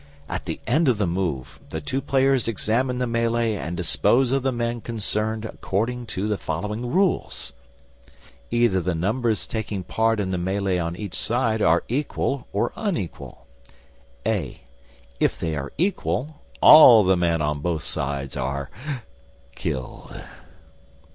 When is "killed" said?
19.55-20.19